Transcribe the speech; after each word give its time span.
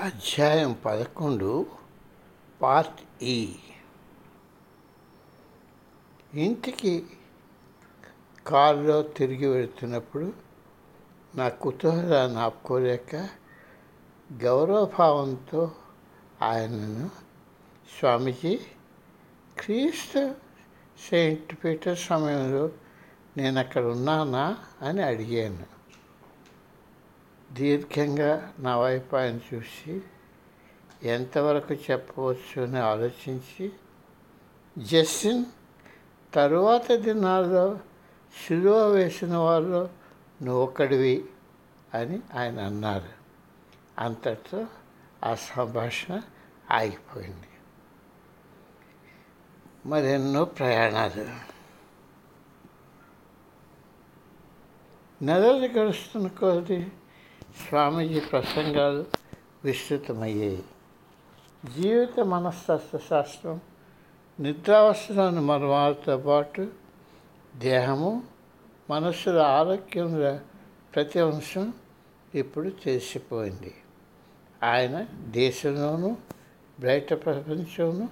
అధ్యాయం 0.00 0.76
పదకొండు 0.84 1.66
పార్ట్ 2.62 3.24
ఈ. 3.24 3.56
ఇంటికి 6.34 7.06
కారులో 8.46 9.02
తిరిగి 9.02 9.46
వెళుతున్నప్పుడు 9.46 10.32
నా 11.34 11.48
కుతూహలాన్ని 11.48 12.38
ఆపుకోలేక 12.38 13.28
గౌరవభావంతో 14.32 15.72
ఆయనను 16.42 17.10
స్వామీజీ 17.98 18.60
క్రీస్తు 19.58 20.34
సెయింట్ 21.10 21.64
పీటర్ 21.64 21.98
సమయంలో 21.98 22.70
నేను 23.36 23.58
అక్కడ 23.58 23.84
ఉన్నానా 23.84 24.56
అని 24.82 25.02
అడిగాను. 25.02 25.79
దీర్ఘంగా 27.52 28.54
నా 28.58 28.78
వైపు 28.78 29.16
ఆయన 29.16 29.40
చూసి 29.54 30.02
ఎంతవరకు 31.02 31.74
చెప్పవచ్చు 31.74 32.62
అని 32.62 32.78
ఆలోచించి 32.78 33.72
జస్టిన్ 34.78 35.44
తరువాత 36.34 36.92
దినాల్లో 36.92 37.80
శిలువ 38.46 38.86
వేసిన 38.86 39.36
వాళ్ళు 39.36 39.90
నువ్వు 40.42 40.62
ఒక్కడివి 40.62 41.24
అని 41.94 42.20
ఆయన 42.34 42.60
అన్నారు. 42.60 43.08
అంతటితో 43.98 44.66
ఆ 45.24 45.34
సంభాషణ 45.34 46.22
ఆగిపోయింది. 46.70 47.46
మరెన్నో 49.86 50.44
ప్రయాణాలు. 50.44 51.50
నెలలు 55.24 55.66
గడుస్తున్న 55.66 56.28
కొద్ది 56.28 56.92
స్వామీజీ 57.68 58.20
ప్రసంగాలు 58.20 59.04
విస్తృతమయ్యాయి. 59.64 60.64
జీవిత 61.80 62.20
మనస్తత్వ 62.20 62.98
శాస్త్రం 62.98 63.60
నిద్రావస్థలోని 64.40 65.40
మర్మాలతో 65.40 66.16
పాటు 66.16 66.68
దేహము 67.56 68.22
మనస్సుల 68.90 69.38
ఆరోగ్యంల 69.38 70.40
ప్రతి 70.94 71.20
అంశం 71.20 71.72
ఇప్పుడు 72.34 72.68
తెలిసిపోయింది. 72.68 73.74
ఆయన 74.62 75.06
దేశంలోనూ 75.26 76.16
బయట 76.80 77.14
ప్రపంచంలోనూ 77.14 78.08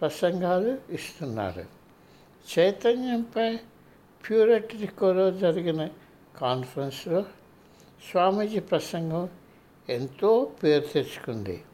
ప్రసంగాలు 0.00 0.78
ఇస్తున్నారు. 0.90 1.64
చైతన్యంపై 2.58 3.56
ప్యూరిటీ 4.28 4.88
జరిగిన 5.30 5.88
కాన్ఫరెన్స్లో 6.36 7.24
స్వామీజీ 8.10 8.60
ప్రసంగం 8.60 9.28
ఎంతో 9.88 10.44
పేరు 10.62 10.86
తెచ్చుకుంది. 10.86 11.64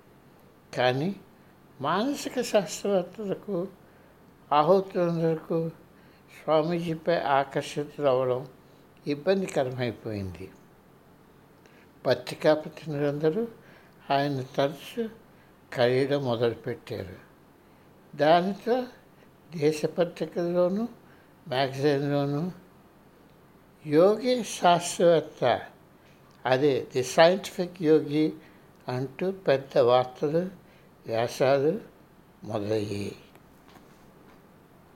కానీ 0.74 1.16
మానసిక 1.80 2.40
శాస్త్రవేత్తలకు 2.40 3.68
ఆహుతులందరకు 4.52 5.70
స్వామీజీపై 6.44 7.18
ఆకర్షితులవ్వడం 7.18 8.46
ఇబ్బందికరమైపోయింది. 9.06 10.50
పత్రికా 12.06 12.54
ప్రతినిధులందరూ 12.54 13.48
ఆయన 14.10 14.42
తరచు 14.56 15.10
కలియడం 15.72 16.24
మొదలుపెట్టారు. 16.24 17.16
దానితో 18.16 18.84
దేశ 19.56 19.84
పత్రికల్లోనూ 19.84 20.88
మ్యాగజైన్లోనూ 21.48 22.50
యోగి 23.86 24.44
శాస్త్రవేత్త 24.44 25.60
అదే 26.48 26.86
ది 26.92 27.02
సైంటిఫిక్ 27.04 27.82
యోగి 27.82 28.32
అంటూ 28.88 29.30
పెద్ద 29.30 29.78
వార్తలు 29.78 30.42
వ్యాసాలు 31.06 31.80
మొదలయ్యాయి. 32.44 33.16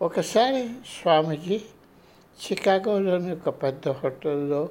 ఒకసారి 0.03 0.63
స్వామీజీ 0.69 1.61
చికాగోలోని 2.43 3.33
ఒక 3.33 3.49
పెద్ద 3.63 3.89
హోటల్లో 3.89 4.63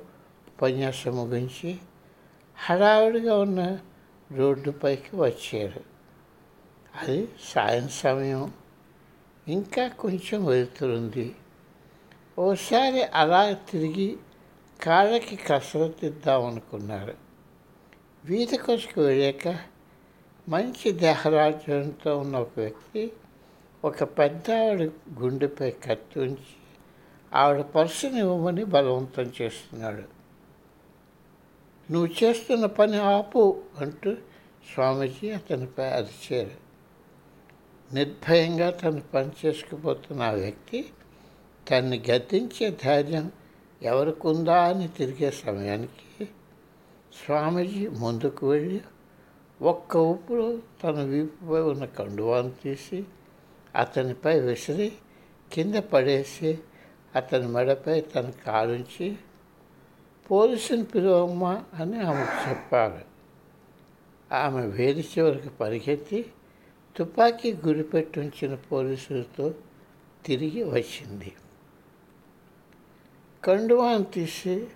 ఉపన్యాసం 0.47 1.15
ముగించి 1.15 1.71
హడావుడిగా 2.67 3.37
ఉన్న 3.37 3.61
రోడ్డుపైకి 4.31 5.15
వచ్చారు. 5.15 5.81
అది 7.01 7.29
సాయం 7.43 7.87
సమయం 7.89 8.53
ఇంకా 9.47 9.87
కొంచెం 9.87 10.45
వెళ్తుంది 10.45 11.35
ఓసారి 12.39 13.03
అలా 13.03 13.53
తిరిగి 13.53 14.17
కాళ్ళకి 14.83 15.35
కసరత్తు 15.35 16.05
ఇద్దామనుకున్నారు. 16.05 17.13
వీధి 18.25 18.57
కొసుకు 18.57 19.01
వెళ్ళాక 19.01 19.59
మంచి 20.49 20.91
దేహరాజ్యంతో 20.91 22.17
ఉన్న 22.17 22.35
ఒక 22.37 22.49
వ్యక్తి 22.57 23.11
ఒక 23.85 24.03
పెద్ద 24.03 24.51
ఆవిడ 24.51 24.81
గుండెపై 25.19 25.71
కత్తి 25.71 26.19
ఉంచి 26.19 26.53
ఆవిడ 27.33 27.61
పర్సుని 27.61 28.19
ఇవ్వమని 28.19 28.63
బలవంతం 28.63 29.31
చేస్తున్నాడు. 29.41 30.03
నువ్వు 31.91 32.23
చేస్తున్న 32.23 32.65
పని 32.65 32.97
ఆపు 32.97 33.61
అంటూ 33.77 34.13
స్వామీజీ 34.73 35.29
అతనిపై 35.29 35.85
అరిచారు. 35.85 36.51
నిర్భయంగా 37.93 38.69
తను 38.69 39.01
పని 39.01 39.31
చేసుకుపోతున్న 39.45 40.21
ఆ 40.21 40.31
వ్యక్తి 40.31 40.89
తన్ని 41.69 42.03
గద్దించే 42.11 42.77
ధైర్యం 42.85 43.31
ఎవరికుందా 43.81 44.63
అని 44.63 44.87
తిరిగే 44.87 45.31
సమయానికి 45.31 46.25
స్వామీజీ 47.13 47.87
ముందుకు 47.87 48.49
వెళ్ళి 48.49 48.81
ఒక్క 49.59 49.97
ఊపులో 49.97 50.59
తన 50.83 51.03
వీపుపై 51.03 51.61
ఉన్న 51.61 51.85
కండువాను 51.85 52.51
తీసి 52.63 53.05
అతనిపై 53.75 54.39
విసిరి 54.39 54.91
కింద 55.51 55.75
పడేసి 55.75 56.51
అతని 57.15 57.47
మెడపై 57.47 58.01
తన 58.01 58.29
కాలుంచి 58.45 59.17
పోలీసుని 60.29 60.83
పిలువమ్మా 60.83 61.53
అని 61.79 61.97
ఆమెకు 61.99 62.49
చెప్పారు 62.49 63.01
ఆమె 64.31 64.61
వేది 64.67 65.03
చివరికి 65.17 65.49
పరిగెత్తి 65.49 66.19
తుపాకీ 66.95 67.53
గురిపెట్టి 67.53 68.19
ఉంచిన 68.19 68.55
పోలీసులతో 68.71 69.53
తిరిగి 70.25 70.63
వచ్చింది. 70.63 71.31
కండువాన్ని 73.43 74.05
తీసి 74.05 74.67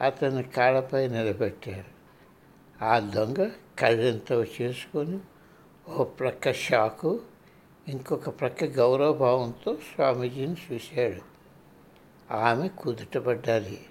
అతని 0.00 0.42
కాళ్ళపై 0.42 1.08
నిలబెట్టారు. 1.08 1.92
ఆ 2.84 2.98
దొంగ 2.98 3.50
కళ్ళెంతో 3.78 4.44
చేసుకొని 4.44 5.18
ఓ 5.88 6.04
ప్రక్క 6.04 6.52
షాకు 6.52 7.20
ఇంకొక 7.88 8.28
ప్రక్క 8.28 8.64
గౌరవభావంతో 8.64 9.74
స్వామీజీని 9.74 10.56
చూశాడు. 10.72 11.20
ఆమె 12.34 12.68
కుదుటపడ్డాలి 12.68 13.86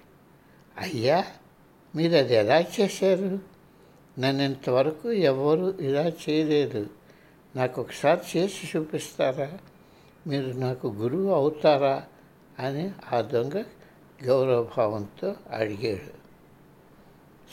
అయ్యా 0.78 1.24
మీరు 1.96 2.16
అది 2.16 2.34
ఎలా 2.34 2.60
చేశారు? 2.60 3.38
నన్ను 4.20 4.42
ఇంతవరకు 4.42 5.12
ఎవరు 5.12 5.78
ఇలా 5.80 6.08
చేయలేదు. 6.08 6.90
నాకు 7.56 7.80
ఒకసారి 7.80 8.38
చేసి 8.38 8.78
చూపిస్తారా? 8.78 9.58
మీరు 10.26 10.50
నాకు 10.50 10.88
గురువు 10.88 11.32
అవుతారా? 11.32 12.04
అని 12.58 12.90
ఆ 13.12 13.20
దొంగ 13.20 13.62
గౌరవభావంతో 14.24 15.36
అడిగాడు. 15.50 16.22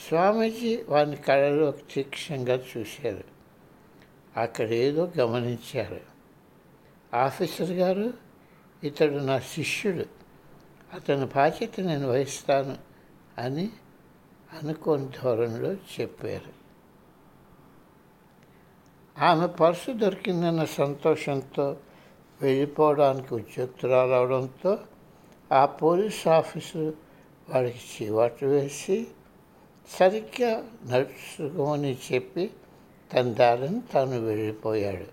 స్వామీజీ 0.08 0.82
వాని 0.88 1.16
కళలో 1.16 1.70
తీక్షణంగా 1.70 2.62
చూశారు. 2.76 3.24
అక్కడ 4.36 4.68
ఏదో 4.68 5.12
గమనించారు. 5.20 6.00
ఆఫీసర్ 7.14 7.70
గారు 7.70 8.12
ఇతడు 8.84 9.14
నా 9.14 9.38
శిష్యుడు 9.38 10.04
అతని 10.94 11.26
బాధ్యత 11.26 11.80
నేను 11.80 12.08
వహిస్తాను 12.08 12.76
అని 13.38 13.70
అనుకోని 14.62 15.08
ధోరణిలో 15.22 15.72
చెప్పారు. 15.72 16.60
ఆమె 19.24 19.46
పర్సు 19.46 19.92
దొరికిందన్న 19.92 20.64
సంతోషంతో 20.64 21.76
వెళ్ళిపోవడానికి 22.42 23.34
ఉద్యోక్తురాలు 23.34 24.12
అవడంతో 24.12 24.78
ఆ 25.52 25.66
పోలీస్ 25.66 26.28
ఆఫీసర్ 26.28 26.92
వాడికి 27.52 27.78
చీవాటు 27.96 28.46
వేసి 28.46 29.06
సరిగ్గా 30.00 30.70
నడుచుకోమని 30.86 31.98
చెప్పి 32.12 32.50
తన 33.14 33.20
దారిని 33.20 33.82
తాను 33.92 34.20
వెళ్ళిపోయాడు. 34.20 35.06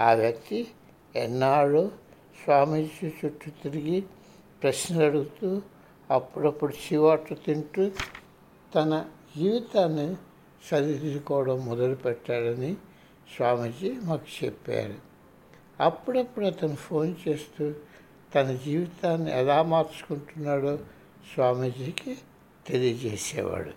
ఆ 0.00 0.14
వ్యక్తి 0.14 0.68
ఎన్నాళ్ళు 1.16 1.92
స్వామీజీ 2.44 3.08
చుట్టూ 3.08 3.50
తిరిగి 3.62 4.04
ప్రశ్నలు 4.62 5.04
అడుగుతూ 5.04 5.62
అప్పుడప్పుడు 6.10 6.74
చీవాట్లు 6.74 7.36
తింటూ 7.36 7.90
తన 8.74 9.04
జీవితాన్ని 9.36 10.16
సరిదిద్దుకోవడం 10.70 11.66
మొదలుపెట్టాడని 11.66 12.74
స్వామీజీ 13.36 13.92
మాకు 14.04 14.44
చెప్పారు. 14.44 14.94
అప్పుడప్పుడు 15.80 16.46
అతను 16.46 16.76
ఫోన్ 16.76 17.14
చేస్తూ 17.28 17.74
తన 18.34 18.58
జీవితాన్ని 18.64 19.38
ఎలా 19.38 19.62
మార్చుకుంటున్నాడో 19.62 20.76
స్వామీజీకి 21.34 22.18
తెలియజేసేవాడు. 22.66 23.70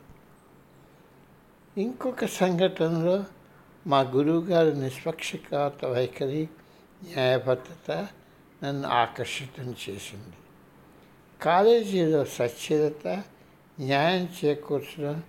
ఇంకొక 1.80 2.26
సంఘటనలో 2.26 3.24
మా 3.88 4.00
గురువుగారి 4.02 4.80
నిష్పక్షపాత 4.80 5.86
వైఖరి 5.86 6.50
న్యాయబద్ధత 7.04 8.08
నన్ను 8.64 8.90
ఆకర్షితం 8.90 9.76
చేసింది. 9.90 10.36
కాలేజీలో 11.42 12.26
సచ్ఛీలత 12.26 13.08
న్యాయం 13.80 14.30
చేకూర్చడం 14.46 15.24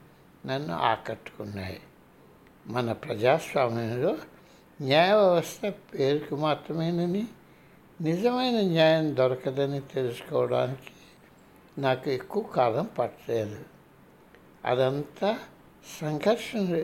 నన్ను 0.46 0.74
ఆకట్టుకున్నాయి. 0.74 1.80
మన 2.66 2.92
ప్రజాస్వామ్యంలో 2.92 4.18
న్యాయ 4.80 5.12
వ్యవస్థ 5.12 5.74
పేరుకు 5.94 6.36
మాత్రమేనని 6.36 7.26
నిజమైన 8.00 8.60
న్యాయం 8.60 9.16
దొరకదని 9.16 9.80
తెలుసుకోవడానికి 9.80 10.92
నాకు 11.80 12.10
ఎక్కువ 12.10 12.42
కాలం 12.42 12.90
పట్టలేదు. 12.98 13.64
అదంతా 14.64 15.38
సంఘర్షణ 16.00 16.82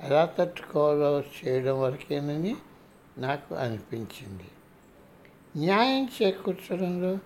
ఎలా 0.00 0.24
తట్టుకోవాలో 0.24 1.20
చేయడం 1.20 1.80
వరకేనని 1.80 2.56
నాకు 3.18 3.54
అనిపించింది. 3.54 4.44
న్యాయం 5.56 6.08
చేకూర్చడంలో 6.22 7.18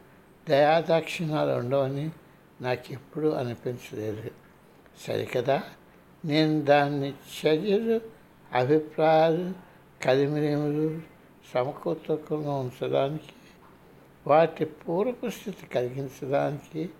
దయాదాక్షిణాలు 0.48 1.50
ఉండవని 1.50 2.10
నాకు 2.60 2.92
ఎప్పుడూ 2.92 3.30
అనిపించలేదు. 3.30 4.30
సరికదా? 5.06 5.62
నేను 6.24 6.62
దాన్ని 6.62 7.10
చర్యలు 7.10 8.00
అభిప్రాయాలు 8.52 9.54
కలిమిరేములు 10.04 11.15
సమకూర్తకంగా 11.54 12.54
ఉంచడానికి 12.54 13.32
వాటి 14.26 14.64
పూర్వపు 14.64 15.26
స్థితి 15.26 15.66
కలిగించడానికి 15.66 16.90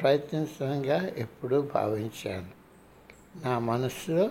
ప్రయత్నించడంగా 0.00 1.08
ఎప్పుడూ 1.16 1.62
భావించాను. 1.62 2.50
నా 3.44 3.58
మనసులో 3.58 4.30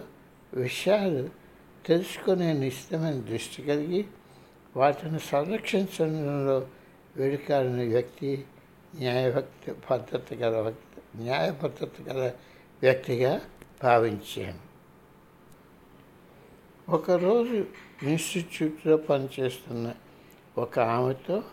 విషయాలు 0.54 1.30
తెలుసుకునే 1.86 2.54
నిశ్చితమైన 2.54 3.20
దృష్టి 3.22 3.64
కలిగి 3.64 4.06
వాటిని 4.76 5.20
సంరక్షించడంలో 5.20 6.68
వేడుకాడిన 7.16 7.84
వ్యక్తి 7.90 8.46
న్యాయభక్తి 8.96 9.72
భద్రత 9.72 10.34
గల 10.34 10.60
వ్యక్తి 10.60 11.24
న్యాయబద్ధత 11.24 12.10
గల 12.10 12.32
వ్యక్తిగా 12.82 13.42
భావించాను. 13.84 14.69
ఒకరోజు 16.90 17.66
ఇన్స్టిట్యూట్లో 18.04 18.98
పనిచేస్తున్న 18.98 19.94
ఒక 20.58 20.80
ఆమెతో 20.80 21.44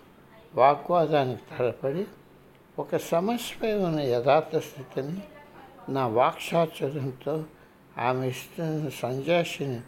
వాగ్వాదానికి 0.55 1.43
తలపడి 1.59 2.05
ఒక 2.79 2.97
సమస్యపై 2.97 3.73
ఉన్న 3.75 4.01
యథార్థ 4.01 4.57
స్థితిని 4.57 5.19
నా 5.93 6.07
వాక్సాచర్యంతో 6.07 7.45
ఆమె 7.99 8.29
ఇస్తున్న 8.29 8.89
సంజాషిని 8.89 9.81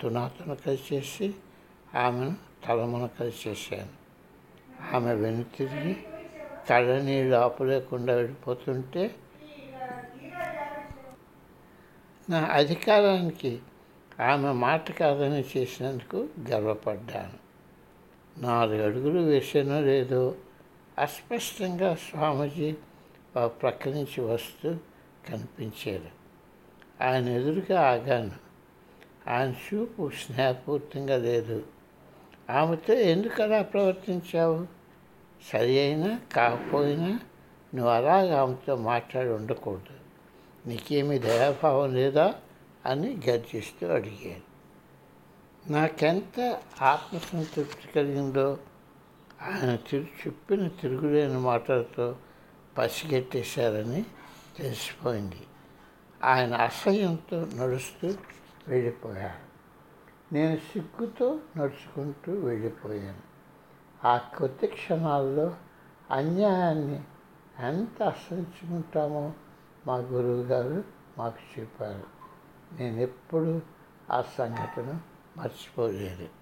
తునాతునకలు 0.00 0.78
చేసి 0.92 1.34
ఆమెను 1.94 2.36
తలమునకలు 2.66 3.32
చేశాను. 3.48 3.94
ఆమె 4.96 5.14
వెనుతిరిగి 5.14 5.96
కళ్ళనీళ్ళు 6.70 7.36
ఆపలేకుండా 7.36 8.14
వెళ్ళిపోతుంటే 8.14 9.14
నా 12.30 12.40
అధికారానికి 12.44 13.58
ఆమె 14.20 14.52
మాట 14.52 14.92
కాదని 14.92 15.44
చేసినందుకు 15.56 16.28
గర్వపడ్డాను. 16.50 17.50
నాలుగు 18.40 18.84
అడుగులు 18.84 19.20
వేసానో 19.20 19.80
లేదో 19.80 20.34
అస్పష్టంగా 20.98 21.94
స్వామీజీ 21.94 22.74
ఆ 23.36 23.46
ప్రక్క 23.46 23.88
నుంచి 23.88 24.20
వస్తూ 24.20 24.76
కనిపించారు. 25.28 26.20
ఆయన 27.04 27.28
ఎదురుగా 27.28 27.80
ఆగాను. 27.80 28.30
ఆయన 29.28 29.50
చూపు 29.50 30.10
స్నేహపూర్తంగా 30.10 31.16
లేదు. 31.16 31.62
ఆమెతో 32.50 32.94
ఎందుకు 32.94 33.42
అలా 33.42 33.62
ప్రవర్తించావు? 33.62 34.66
సరి 35.52 35.80
అయినా 35.80 36.20
కాకపోయినా 36.32 37.20
నువ్వు 37.74 37.92
అలాగ 37.92 38.34
ఆమెతో 38.34 38.76
మాట్లాడి 38.76 39.28
ఉండకూడదు. 39.28 39.96
నీకేమీ 40.68 41.18
దయాభావం 41.18 41.94
లేదా? 41.94 42.34
అని 42.86 43.20
గర్జిస్తూ 43.28 43.86
అడిగాను 43.86 44.50
నాకెంత 45.72 46.60
ఆత్మసంతృప్తి 46.82 47.88
కలిగిందో 47.88 48.58
ఆయన 49.42 49.76
తిరు 49.76 50.04
చెప్పిన 50.04 50.68
తిరుగులేని 50.68 51.38
మాటలతో 51.38 52.16
పసిగట్టేశారని 52.78 54.04
తెలిసిపోయింది. 54.56 55.46
ఆయన 56.24 56.54
అసహ్యంతో 56.54 57.46
నడుస్తూ 57.56 58.14
వెళ్ళిపోయారు. 58.68 59.50
నేను 60.34 60.56
సిగ్గుతో 60.56 61.40
నడుచుకుంటూ 61.56 62.32
వెళ్ళిపోయాను. 62.32 63.30
ఆ 64.06 64.18
కొద్ది 64.18 64.66
క్షణాల్లో 64.66 65.54
అన్యాయాన్ని 66.10 67.00
ఎంత 67.58 68.02
అసహించుకుంటామో 68.02 69.32
మా 69.86 69.96
గురువు 69.96 70.42
గారు 70.42 70.84
మాకు 71.18 71.60
చెప్పారు. 71.60 72.19
నేను 72.72 73.00
ఎప్పుడు 73.00 73.62
ఆ 74.10 74.22
సంఘటన 74.22 75.00
మర్చిపోలేదు. 75.36 76.39